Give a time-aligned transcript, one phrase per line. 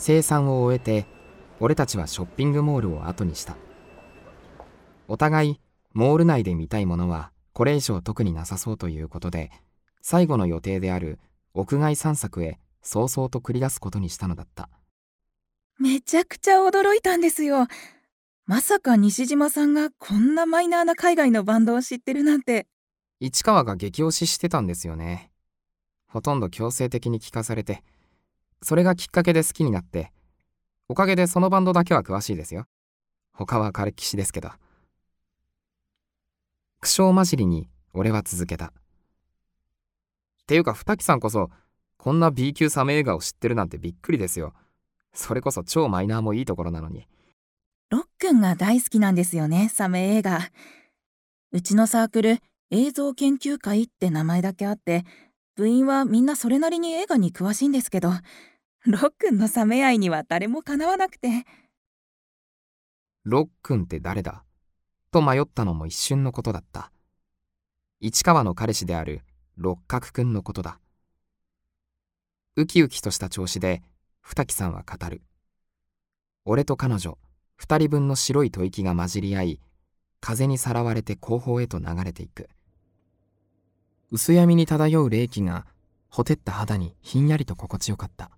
[0.00, 1.06] 生産を終えて
[1.60, 3.58] 俺たちはショッピングモールを後にした。
[5.08, 5.60] お互い
[5.92, 9.50] モール内で見たいものはこれ以上特になさそうということで
[10.00, 11.18] 最後の予定である
[11.52, 14.70] 屋外散策へ早々と繰り出すことにしたのだった。
[15.78, 17.66] めちゃくちゃ驚いたんですよ。
[18.46, 22.66] まさか西島さんがこんなマイナーな海外のバンドを知ってるなんて。
[23.20, 25.30] 市川が激推ししてたんですよね。
[26.06, 27.82] ほとんど強制的に聞かされて
[28.62, 30.12] それがきっかけで好きになって
[30.88, 32.66] おかげでそのバンドだけは詳しいですよ。
[33.32, 34.50] 他は彼騎士ですけど。
[36.80, 38.72] 苦笑交じりに俺は続けた。
[40.48, 41.48] ていうか二木さんこそ
[41.96, 44.52] こんな B 級サメ映画を知ってるなんてびっくりですよ。
[45.12, 47.06] それこそ超マイナーもいいところなのに。
[47.90, 50.40] ロックンが大好きなんですよねサメ映画。
[51.52, 52.38] うちのサークル
[52.70, 55.04] 映像研究会って名前だけあって
[55.56, 58.10] 部員はみんなそれなりに映画に詳しいんですけど
[58.86, 61.44] ロックンのサメ愛には誰もかなわなくて。
[63.24, 64.44] ロックンって誰だ？
[65.10, 66.90] と迷ったのも一瞬のことだった。
[68.00, 69.20] 市川の彼氏である
[69.58, 70.80] 六角くんのことだ。
[72.56, 73.82] ウキウキとした調子で
[74.22, 75.20] 二木さんは語る。
[76.46, 77.18] 俺と彼女
[77.56, 79.60] 二人分の白い吐息が混じり合い
[80.20, 82.48] 風にさらわれて後方へと流れていく。
[84.12, 85.66] 薄闇に漂う冷気が
[86.08, 88.30] ほてった肌にひんやりと心地よかった。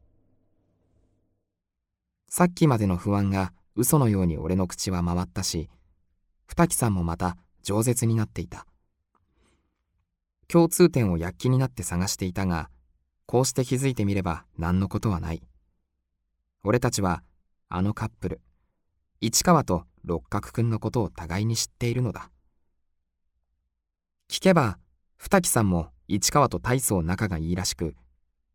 [2.29, 5.71] さっきまでの不安が嘘のように俺の口は回ったし
[6.47, 8.67] 二木さんもまた饒舌になっていた。
[10.47, 12.69] 共通点を躍起になって探していたが
[13.25, 15.43] こうして気づいてみれば何のことはない。
[16.65, 17.23] 俺たちは
[17.71, 18.41] あのカップル
[19.23, 22.31] 市川と六角くんのことを互いに知っているのだ。
[24.29, 24.79] 聞けば
[25.25, 27.95] 二木さんも市川と大層仲がいいらしく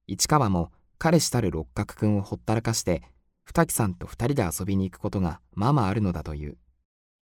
[0.05, 3.03] 市川も彼氏たる六角くんをほったらかして
[3.45, 6.57] 二木さんと二人で遊びに行くことがまあまああるのだという。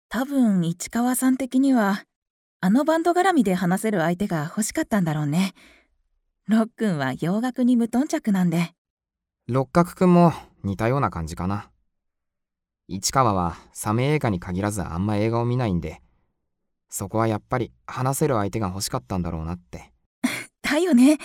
[0.07, 2.06] 多分市川さん的には
[2.62, 5.53] あのバンド絡みで話せる相手が欲しかったんだろうね。
[6.47, 8.72] ロックンは洋楽に無頓着なんで。
[9.47, 10.31] 六角くんも
[10.63, 11.69] 似たような感じかな。
[12.88, 16.02] 市川はサメ映画に限らずあんま映画を見ないんで
[16.90, 19.92] そこはやっぱり話せる相手が欲しかったんだろうなって。
[20.62, 21.18] だよね。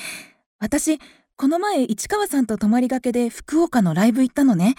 [0.59, 0.99] 私
[1.37, 4.75] この前市川さんと泊まりがけで福岡のライブ行ったのね。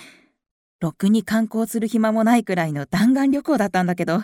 [0.80, 4.22] ろくに観光する暇もないくらいの弾丸旅行だったんだけど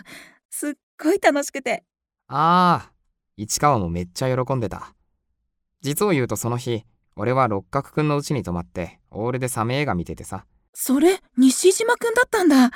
[0.50, 0.72] すっ
[1.02, 1.84] ごい楽しくて。
[2.28, 2.92] ああ
[3.36, 4.94] 市川もめっちゃ喜んでた。
[5.80, 6.84] 実を言うとその日
[7.16, 10.44] 俺は六角くんの家に泊まってオールでサメ映画見ててさ。
[10.72, 12.70] それ西島くんだったんだ。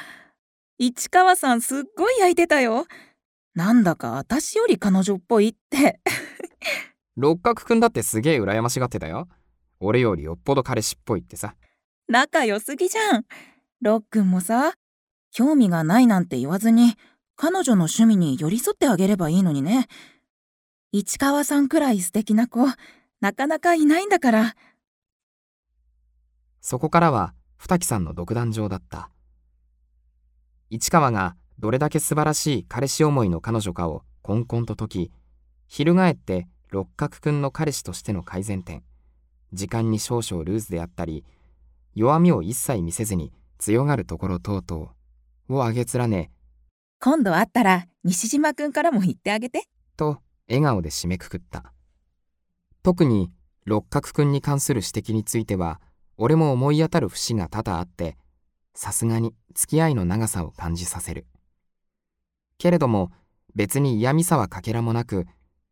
[0.79, 2.87] 市川さんすっごい焼いてたよ
[3.55, 6.01] なんだか私より彼女っぽいって。
[7.17, 9.29] 六角くんだってすげえ羨ましがってたよ。
[9.79, 11.55] 俺よりよっぽど彼氏っぽいってさ。
[12.09, 13.25] 仲良すぎじゃん。
[13.81, 14.75] ロックンもさ
[15.31, 16.97] 興味がないなんて言わずに
[17.37, 19.87] 彼女の趣味に寄り添ってあげればいいのにね。
[20.91, 22.67] 市川さんくらい素敵な子
[23.21, 24.55] なかなかいないんだから。
[26.61, 29.11] そこからは二木さんの独壇場だった。
[30.71, 35.13] 市川がどれだけ素晴らしい彼氏思いの彼女かをこんこんと解き
[35.69, 38.83] 翻って六角くんの彼氏としての改善点。
[39.53, 41.25] 時間に少々ルーズであったり
[41.95, 44.93] 弱みを一切見せずに強がるところ等々
[45.49, 46.33] をあげつらね。
[47.01, 49.65] 今度会ったら西島くんからも言ってあげて。
[49.97, 51.73] と笑顔で締めくくった。
[52.83, 53.31] 特に
[53.65, 55.81] 六角くんに関する指摘については
[56.17, 58.17] 俺も思い当たる節が多々あって
[58.75, 61.27] さすがに付き合いの長さを感じさせる
[62.59, 63.11] けれども
[63.55, 65.27] 別に嫌味さはかけらもなく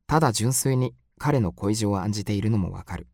[0.06, 3.06] ただ純粋に彼の恋情を案じているのもわかる。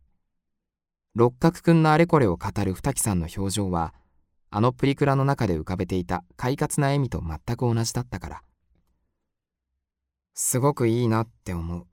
[1.14, 3.92] 六角くんのあれこれを語る二木さんの表情は
[4.50, 8.42] あのプリクラの中で浮かべていた快活な笑みと全く同じだったから。
[10.34, 11.86] すごくいいなって思う。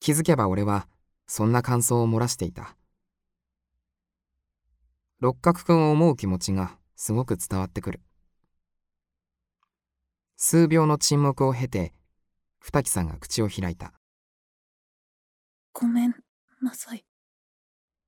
[0.00, 0.86] 気づけば俺は
[1.26, 2.76] そんな感想を漏らしていた。
[5.20, 8.00] 六角くんを思う気持ちがすごく伝わってくる。
[10.42, 11.92] 数秒の沈黙を経て
[12.60, 13.92] 二木さんが口を開いた。
[15.74, 16.14] ごめん
[16.62, 17.04] なさい。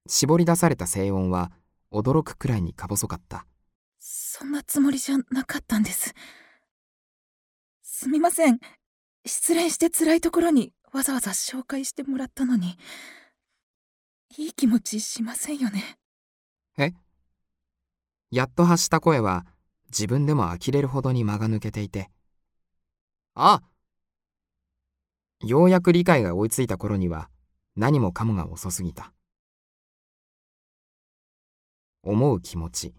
[0.08, 1.52] 絞り出された声音は
[1.92, 3.44] 驚くくらいにか細かった。
[3.98, 6.14] そんなつもりじゃなかったんです。
[7.82, 8.58] すみません。
[9.26, 12.78] 失恋して辛いところにわざわざ紹介してもらったのに。
[14.38, 15.98] いい気持ちしませんよね。
[16.78, 16.94] え？
[18.30, 19.44] やっと発した声は
[19.90, 22.08] 自分でも呆れるほどに間が抜けていて
[23.34, 23.62] あ。
[25.40, 27.30] ようやく理解が追いついた頃には
[27.76, 29.12] 何もかもが遅すぎた。
[32.02, 32.94] 思う気持ち。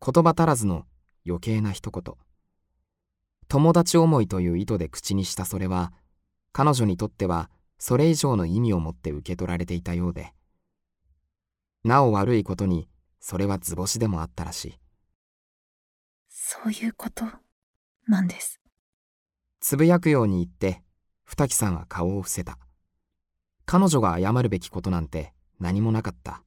[0.00, 0.86] 言葉足らずの
[1.26, 2.14] 余計な一言。
[3.48, 5.92] 友達思いという意図で口にしたそれは
[6.52, 10.32] 彼女にとってはそれ以上の意味を持って受け取られていたようで。
[11.84, 12.88] なお悪いことに
[13.20, 14.78] それは図星でもあったらしい。
[16.28, 17.24] そういうこと
[18.06, 18.60] なんです。
[19.60, 20.82] つぶやくように言って
[21.24, 22.58] 二木さんは顔を伏せた。
[23.66, 26.42] 彼女が謝るべきことなんて何もなかった。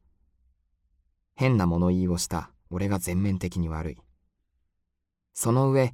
[1.35, 3.97] 変な物言いをした俺が全面的に悪い。
[5.33, 5.93] その上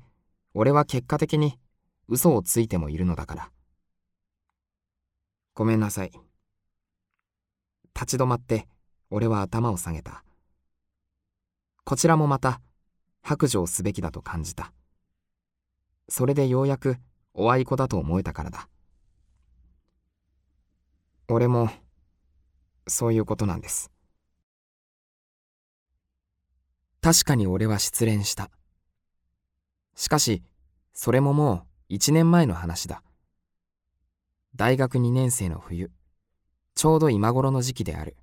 [0.54, 1.60] 俺は結果的に
[2.08, 3.52] 嘘をついてもいるのだから。
[5.54, 6.12] ごめんなさい。
[7.94, 8.68] 立ち止まって
[9.10, 10.24] 俺は頭を下げた。
[11.84, 12.62] こちらもまた
[13.24, 14.72] 白状すべきだと感じた。
[16.10, 16.98] それでようやく
[17.34, 18.68] おあいこだと思えたからだ。
[21.28, 21.70] 俺も
[22.88, 23.92] そういうことなんです。
[27.02, 28.50] 確かに俺は失恋した。
[29.96, 30.44] しかし
[30.94, 33.04] それももう一年前の話だ。
[34.56, 35.92] 大学2年生の冬
[36.76, 38.16] ちょうど今頃の時期である。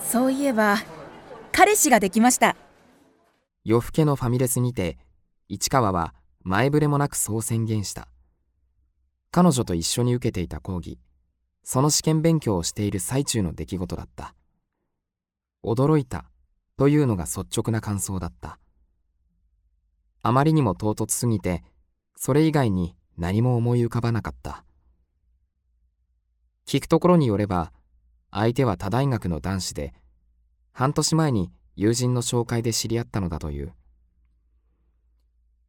[0.00, 0.78] そういえば
[1.52, 2.56] 彼氏ができました。
[3.64, 4.98] 夜更けのファミレスにて
[5.48, 8.08] 市川は前触れもなくそう宣言した。
[9.30, 10.98] 彼女と一緒に受けていた講義
[11.62, 14.34] その試験勉強をしている最中の出来事だった。
[15.62, 16.24] 驚いた
[16.78, 18.58] というのが率直な感想だった。
[20.22, 21.62] あまりにも唐突すぎて
[22.16, 24.64] それ以外に何も思い浮かばなかった。
[26.66, 27.72] 聞くところによれば
[28.30, 29.92] 相手は他大学の男子で
[30.72, 33.72] 半年前に友人の紹介で知り合ったのだという。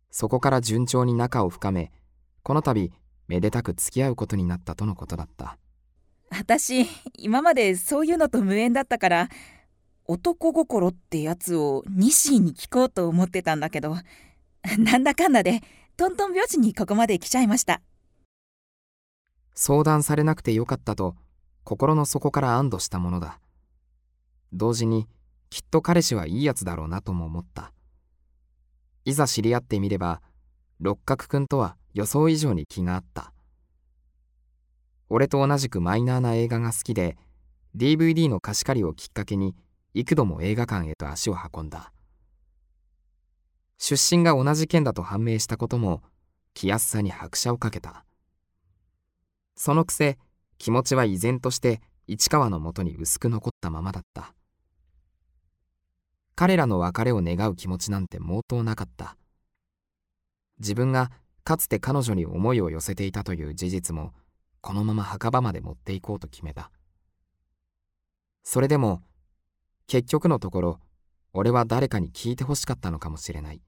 [0.10, 1.90] そこから順調に仲を深め
[2.44, 2.92] この度
[3.30, 5.58] めでたく付き合うことになったとのことだった。
[6.30, 6.86] 私
[7.18, 9.30] 今までそういうのと無縁だったから
[10.06, 13.96] 男心ってやつを西に聞こうと思ってたんだけど
[14.80, 15.62] なんだかんだで
[15.96, 17.82] トントン拍子にここまで来ちゃいました。
[19.56, 21.16] 相談されなくてよかったと
[21.64, 23.40] 心の底から安堵したものだ。
[24.52, 25.08] 同時に
[25.52, 27.74] きっと彼氏はいいやつだろうなとも思った。
[29.04, 30.22] いざ知り合ってみれば
[30.80, 33.34] 六角くんとは予想以上に気があった。
[35.10, 37.18] 俺と同じくマイナーな映画が好きで
[37.76, 39.54] DVD の貸し借りをきっかけに
[39.94, 41.92] 幾度も映画館へと足を運んだ。
[43.78, 46.02] 出身が同じ県だと判明したことも
[46.54, 48.06] 気安さに拍車をかけた。
[49.58, 50.18] そのくせ
[50.58, 54.34] 気持ちは依然として市川のもとに薄く残ったままだった。
[56.36, 59.18] 彼らの別れを願う気持ちなんて毛頭なかった。
[60.60, 61.12] 自分が
[61.44, 64.14] かつて彼女に思いを寄せていたという事実も
[64.62, 66.72] このまま墓場まで持っていこうと決めた。
[68.44, 69.02] それでも
[69.88, 70.80] 結局のところ
[71.34, 73.62] 俺は誰かに聞いてほしかったのかもしれない。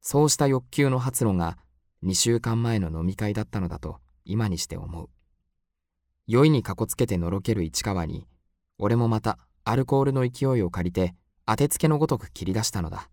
[0.00, 1.58] そうした欲求の発露が
[2.04, 5.08] 2週間前の飲み会だったのだと今にして思う。
[6.26, 8.26] 酔いにかこつけてのろける市川に
[8.78, 11.14] 俺もまたアルコールの勢いを借りて
[11.46, 13.08] 当てつけのごとく切り出したのだ。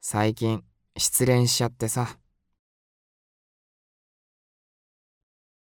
[0.00, 0.62] 最近
[0.96, 2.18] 失恋しちゃってさ。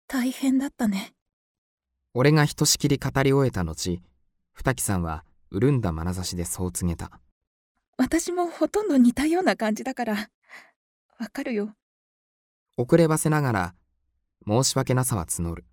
[0.08, 1.13] 大変だったね。
[2.13, 4.01] 俺がひとしきり語り終えた後
[4.53, 7.12] 二木さんは潤んだ眼差しでそう告げた。
[7.98, 10.30] 私もほとんど似たような感じだから
[11.20, 11.75] わかるよ。
[12.75, 13.75] 遅ればせながら
[14.48, 15.65] 申し訳なさは募る。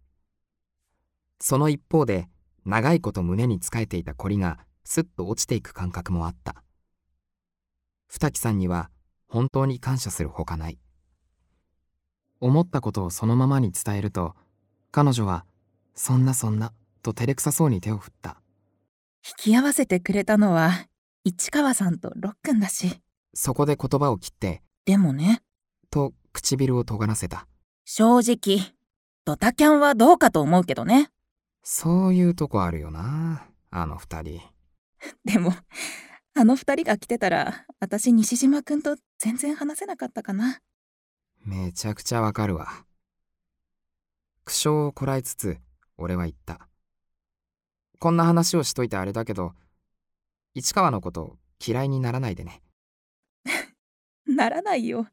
[1.40, 2.28] その一方で
[2.64, 6.62] 長いこと胸に仕えていた凝りがすっと落ちていく感覚もあった。
[8.08, 8.90] 二木さんには
[9.28, 10.78] 本当に感謝するほかない。
[12.40, 14.34] 思ったことをそのままに伝えると
[14.90, 15.44] 彼女は
[15.94, 18.40] 「そんなそんな」と照れくさそうに手を振った。
[19.26, 20.88] 引き合わせてくれたのは
[21.24, 23.00] 市川さんとロックンだし。
[23.34, 25.42] そこで言葉を切ってでもね。
[25.90, 27.46] と唇を尖らせた。
[27.84, 28.74] 正直
[29.24, 31.10] ドタキャンはどうかと思うけどね
[31.62, 34.40] そういうとこあるよなあの二人。
[35.24, 35.52] でも
[36.34, 40.60] あの二人が来てたら私西島くんと全然話せなかったかな。
[41.44, 42.86] めちゃくちゃわかるわ。
[44.44, 45.58] 苦笑をこらえつつ
[45.96, 46.68] 俺は言った。
[47.98, 49.54] こんな話をしといてあれだけど
[50.54, 52.62] 市川のこと嫌いにならないでね。
[54.26, 55.06] ならないよ。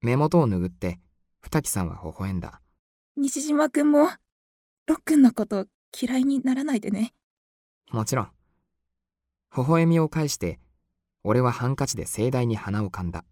[0.00, 1.00] 目元を拭って
[1.42, 2.62] 二木さんは微笑んだ。
[3.16, 4.08] 西島くんも
[4.90, 5.66] ロックンのこと
[6.02, 7.14] 嫌いにならないでね。
[7.92, 8.28] もちろん。
[9.56, 10.58] 微笑みを返して
[11.22, 13.24] 俺はハンカチで盛大に鼻をかんだ。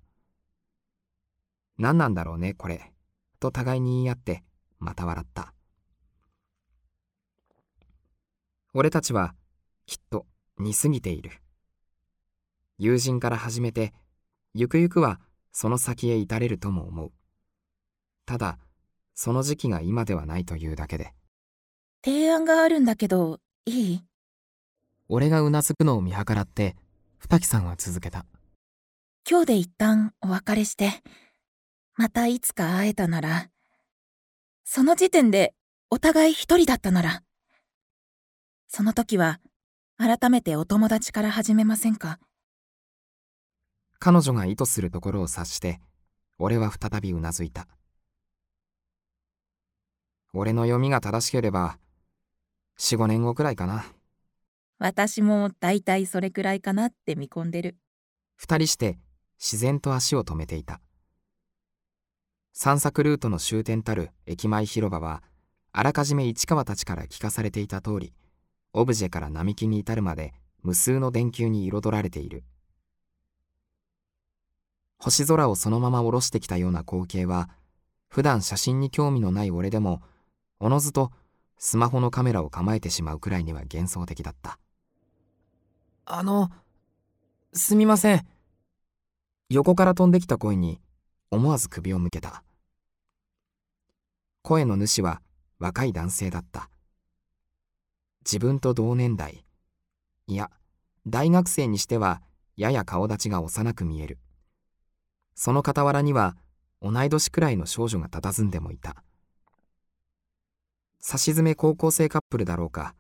[1.77, 2.93] 何なんだろうねこれ。
[3.41, 4.45] と互いに言い合って
[4.79, 5.53] また笑った。
[8.73, 9.35] 俺たちは
[9.85, 10.27] きっと
[10.61, 11.33] 似すぎている。
[12.79, 13.93] 友人から始めて
[14.55, 17.13] ゆくゆくはその先へ至れるとも思う。
[18.27, 18.61] ただ
[19.17, 21.18] その時期が今ではないというだけで。
[22.05, 24.05] 提案があるんだけどいい？
[25.09, 26.77] 俺がうなずくのを見計らって
[27.19, 28.25] 二木さんは続けた。
[29.29, 30.93] 今日で一旦お別れして
[31.97, 33.51] またいつか会えたなら
[34.65, 35.55] その時点で
[35.91, 37.23] お互い一人だったなら
[38.69, 39.41] その時は
[39.99, 42.21] 改めてお友達から始めませんか？
[43.99, 45.81] 彼女が意図するところを察して
[46.39, 47.67] 俺は再びうなずいた。
[50.33, 51.79] 俺の読みが正しければ
[52.79, 53.85] 45年後くらいかな。
[54.79, 57.77] 私もだいたいそれくらいかなって見込んでる。
[58.37, 58.99] 二人して
[59.39, 60.81] 自然と足を止めていた。
[62.53, 65.23] 散策ルートの終点たる駅前広場は
[65.73, 68.13] あらかじめ市川たちから聞かされていた通り
[68.73, 70.33] オブジェから並木に至るまで
[70.63, 72.45] 無数の電球に彩られている。
[74.99, 77.49] 星空をそのまま下ろしてきたような光景は
[78.09, 80.03] 普段写真に興味のない俺でも
[80.61, 81.13] おのずと
[81.59, 84.59] スマホのカメラを構えてしまうくらいには幻想的だった。
[86.05, 86.51] あの
[87.53, 88.27] すみません。
[89.51, 90.81] 横から飛んできた声に
[91.31, 92.43] 思わず首を向けた。
[94.43, 95.21] 声の主は
[95.59, 96.71] 若い男性だった。
[98.25, 99.45] 自分と同年代。
[100.27, 100.51] いや
[101.07, 102.23] 大学生にしては
[102.57, 104.19] やや顔立ちが幼く見える。
[105.35, 106.37] その傍らには
[106.81, 109.03] 同い年くらいの少女が佇んでもいた
[111.01, 112.95] 差し詰め高校生カップルだろうか。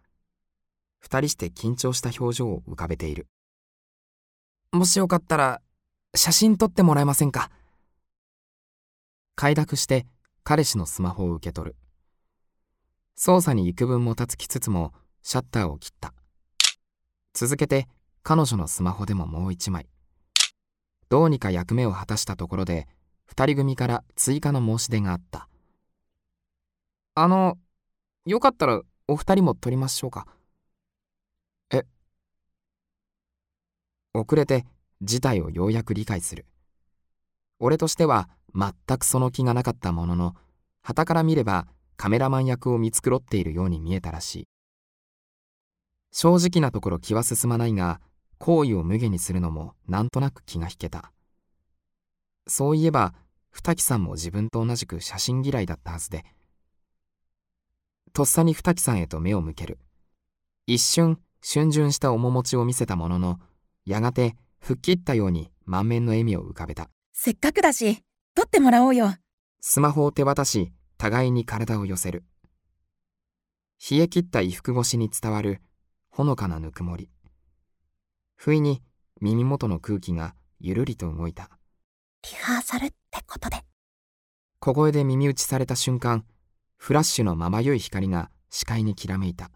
[0.98, 3.26] 二人して緊張した表情を浮かべている。
[4.72, 5.60] もしよかったら
[6.14, 7.50] 写真撮ってもらえませんか？
[9.34, 10.06] 快諾して
[10.42, 11.76] 彼氏のスマホを受け取る。
[13.14, 16.14] 操作に幾分もたつきつつもシャッターを切った。
[17.34, 17.88] 続けて
[18.22, 19.86] 彼女のスマホでももう一枚。
[21.08, 22.86] どうにか役目を果たしたところで
[23.26, 25.48] 二人組から追加の申し出があった。
[27.14, 27.58] あの
[28.28, 30.26] よかったらお二人も撮りましょうか。
[31.72, 31.86] え
[34.12, 34.66] 遅れて
[35.00, 36.44] 事態をようやく理解する。
[37.58, 40.34] 俺としては全くその気がなかったものの
[40.82, 44.48] 傍から見ればカメラマン役を見繕っているように見えたらしい。
[46.12, 47.98] 正直なところ気は進まないが
[48.36, 51.12] 行為を無下にするのもなんとなく気が引けた。
[52.46, 53.14] そういえば
[53.50, 56.26] 二木さんも自分と同じく写真嫌いだったはずで
[58.12, 59.78] とっさに二木さんへと目を向ける。
[60.66, 63.40] 一瞬逡巡した面持ちを見せたものの
[63.84, 66.90] やがて吹っ切ったように満面の笑みを浮かべた。
[67.12, 68.02] せっかくだし
[68.34, 69.14] 撮ってもらおうよ。
[69.60, 72.24] スマホを手渡し互いに体を寄せる。
[73.90, 75.60] 冷え切った衣服越しに伝わる
[76.10, 77.08] ほのかなぬくもり。
[78.36, 78.82] 不意に
[79.20, 81.50] 耳元の空気がゆるりと動いた。
[82.24, 83.64] リハーサルってことで。
[84.60, 86.24] 小声で耳打ちされた瞬間
[86.78, 89.50] フラッシュのまばゆい光が視界にきらめいた。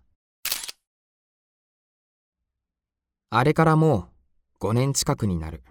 [3.31, 4.09] あれからも
[4.61, 5.62] う5年近くになる。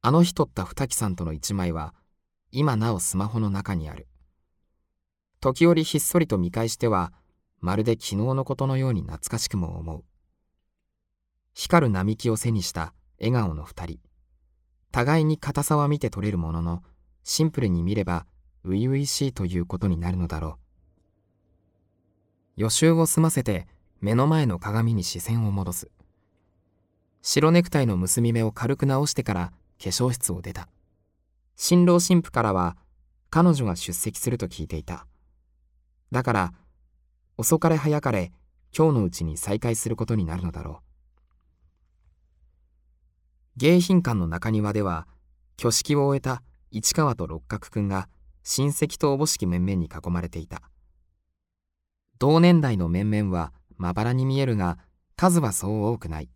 [0.00, 1.94] あの日撮った二木さんとの一枚は
[2.52, 4.06] 今なおスマホの中にある。
[5.40, 7.12] 時折ひっそりと見返しては
[7.58, 10.04] まるで昨日のことのように懐かしくも思う。
[11.54, 13.98] 光る並木を背にした笑顔の二人。
[14.92, 16.82] 互いに硬さは見て取れるものの
[17.24, 18.26] シンプルに見れば
[18.64, 20.58] 初々しいということになるのだろ
[22.56, 23.66] う予習を済ませて
[24.00, 25.90] 目の前の鏡に視線を戻す
[27.22, 29.52] 白ネクタイの結び目を軽く直してから
[29.82, 30.68] 化粧室を出た
[31.56, 32.76] 新郎新婦からは
[33.30, 35.06] 彼女が出席すると聞いていた
[36.10, 36.52] だから
[37.38, 38.32] 遅かれ早かれ
[38.76, 40.82] 今日のうちに再会することになるのだろ
[43.56, 45.06] う迎賓館の中庭では
[45.58, 48.08] 挙式を終えた市川と六角くんが
[48.52, 50.60] 親戚とおぼしき面々に囲まれていた。
[52.18, 54.76] 同年代の面々はまばらに見えるが
[55.14, 56.28] 数はそう多くない。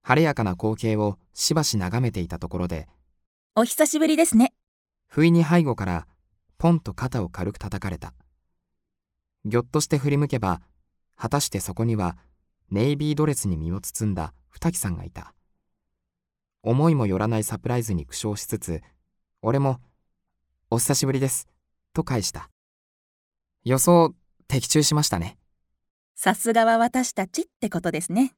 [0.00, 2.88] 晴れやかな光景をしばし眺めていたところで
[3.54, 4.54] お久しぶりですね。
[5.06, 6.06] 不意に背後から
[6.56, 8.14] ポンと肩を軽く叩かれた。
[9.44, 10.62] ぎょっとして振り向けば
[11.16, 12.16] 果たしてそこには
[12.70, 15.34] ネイビードレスに身を包んだ二木さんがいた。
[16.62, 18.80] 思いもよらないサプライズに苦笑しつつ
[19.42, 19.82] 俺も
[20.70, 21.48] 「お久しぶりです」
[21.94, 22.50] と返した。
[23.64, 24.14] 予想
[24.48, 25.38] 的中しましたね。
[26.14, 28.34] さすがは私たちってことですね。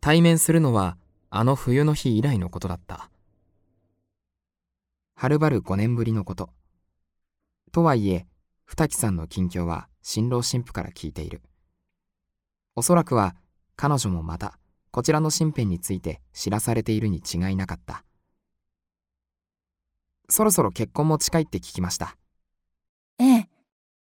[0.00, 0.98] 対面するのは
[1.30, 3.10] あの冬の日以来のことだった。
[5.14, 6.50] はるばる5年ぶりのこと。
[7.70, 8.26] とはいえ
[8.64, 11.42] 二木さんの近況は新郎新婦から聞いている。
[12.74, 13.36] おそらくは
[13.76, 14.58] 彼女もまた
[14.90, 18.04] こちらの身辺について知らされているに違いなかった
[20.32, 22.16] そろそろ結婚も近いって聞きました。
[23.18, 23.48] ええ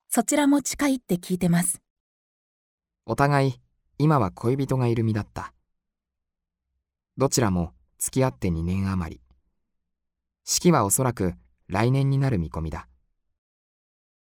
[0.08, 1.80] そちらも近いって聞いてます。
[3.06, 3.60] お互い
[3.98, 5.52] 今は恋人がいる身だった。
[7.16, 9.20] どちらも付き合って2年余り。
[10.44, 11.34] 式はおそらく
[11.68, 12.88] 来年になる見込みだ。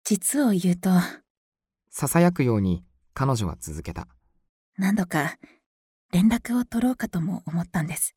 [0.03, 0.89] 実を言うと。
[1.89, 4.09] ささやくように彼女は続けた。
[4.77, 5.37] 何度か
[6.11, 8.13] 連絡を取ろうかとも思ったんです。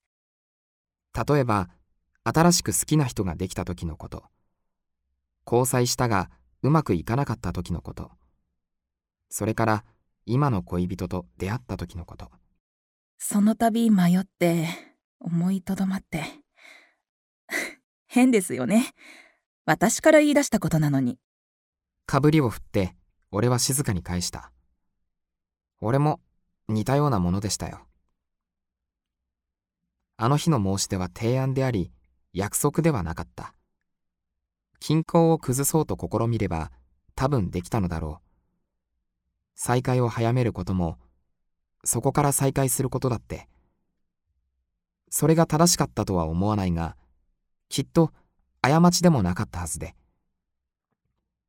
[1.15, 1.69] 例えば
[2.25, 4.25] 新しく好きな人ができた時のこと。
[5.47, 6.31] 交際したが
[6.63, 8.11] うまくいかなかった時のこと。
[9.31, 9.85] それから
[10.27, 12.31] 今の恋人と出会った時のこと。
[13.19, 14.69] その度迷って
[15.19, 16.25] 思いとどまって。
[18.07, 18.95] 変ですよね。
[19.65, 21.19] 私から言い出したことなのに。
[22.07, 22.97] かぶりを振って
[23.31, 24.53] 俺は静かに返した。
[25.81, 26.21] 俺も
[26.69, 27.87] 似たようなものでしたよ。
[30.17, 31.93] あの日の申し出は提案であり
[32.33, 33.55] 約束ではなかった。
[34.79, 36.71] 均衡を崩そうと試みれば
[37.15, 38.27] 多分できたのだろう。
[39.55, 40.99] 再会を早めることも
[41.85, 43.49] そこから再会することだって。
[45.11, 46.97] それが正しかったとは思わないが
[47.69, 48.13] きっと
[48.63, 49.95] 過ちでもなかったはずで。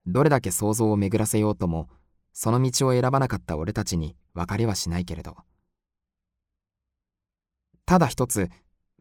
[0.08, 1.90] どれだけ想像を巡らせようとも
[2.34, 5.38] その道を選ばなかった俺たちに別れはしないけれど。
[7.86, 8.50] ただ一つ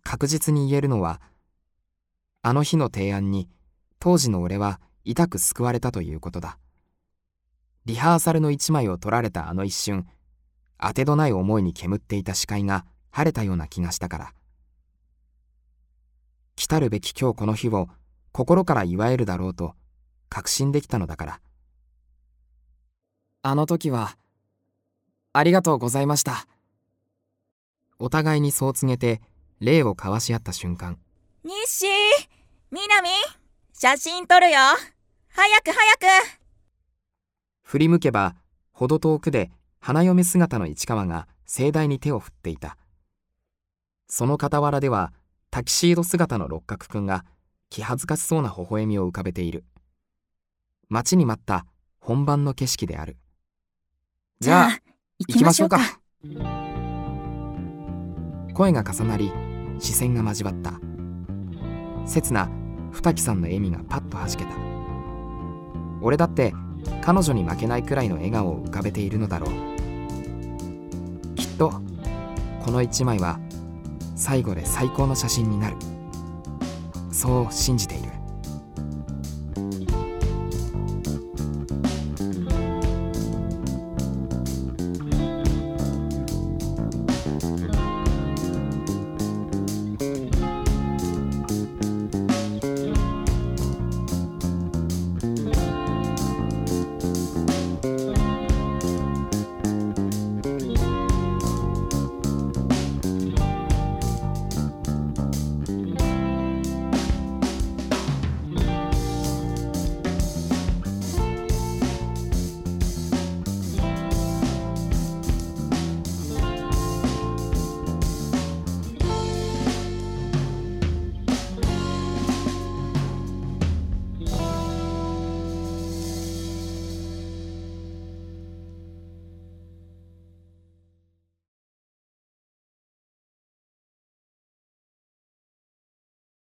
[0.03, 1.21] 確実に言えるのは
[2.43, 3.49] あの日の提案に
[3.99, 6.59] 当時の俺は痛く救われたということだ。
[7.85, 10.07] リハーサルの一枚を取られたあの一瞬
[10.79, 14.35] 当てどない思いに煙っていた視界が晴れたような気がしたから。
[16.57, 17.89] 来たるべき今日この日を
[18.33, 19.75] 心から祝えるだろうと
[20.29, 21.41] 確信できたのだから。
[23.43, 24.17] あの時は
[25.33, 26.47] ありがとうございました。
[27.99, 29.21] お互いにそう告げて
[29.61, 30.99] 礼を交わし合った瞬間
[31.43, 31.87] 日誌。
[32.71, 33.09] みなみ
[33.73, 34.59] 写真撮るよ。
[35.31, 36.41] 早く早く。
[37.63, 38.35] 振り向けば
[38.73, 39.51] 程遠くで
[39.81, 42.77] 花嫁姿の市川が盛大に手を振っていた。
[44.07, 45.15] その傍らでは
[45.51, 47.25] タキシード姿の六角くんが
[47.71, 49.65] 気恥ずかしそうな微笑みを浮かべている。
[50.91, 51.65] 待ちに待った
[52.01, 53.17] 本番の景色である。
[54.41, 54.79] じゃあ
[55.19, 55.79] 行きましょうか。
[58.53, 59.33] 声が重なり
[59.79, 60.90] 視線が交わった
[62.11, 62.49] 刹那
[62.91, 64.51] 二木さんの笑みがパッとはじけた。
[66.03, 66.53] 俺だって
[67.03, 69.51] 彼女に負けないくらいの笑顔を浮かべているのだろう。
[71.37, 71.73] きっと
[72.65, 73.39] この一枚は
[74.17, 75.77] 最後で最高の写真になる。
[77.13, 78.10] そう信じている。